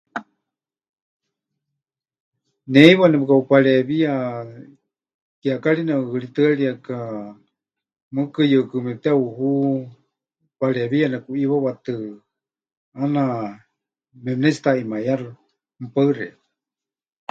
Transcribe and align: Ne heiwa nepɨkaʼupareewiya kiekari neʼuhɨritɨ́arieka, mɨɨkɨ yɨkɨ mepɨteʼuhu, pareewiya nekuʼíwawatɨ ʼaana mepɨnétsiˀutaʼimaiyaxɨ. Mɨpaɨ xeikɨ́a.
Ne 2.71 2.79
heiwa 2.85 3.05
nepɨkaʼupareewiya 3.09 4.13
kiekari 5.41 5.81
neʼuhɨritɨ́arieka, 5.85 6.97
mɨɨkɨ 8.13 8.41
yɨkɨ 8.51 8.75
mepɨteʼuhu, 8.85 9.49
pareewiya 10.59 11.07
nekuʼíwawatɨ 11.11 11.93
ʼaana 12.95 13.23
mepɨnétsiˀutaʼimaiyaxɨ. 14.23 15.29
Mɨpaɨ 15.81 16.09
xeikɨ́a. 16.17 16.37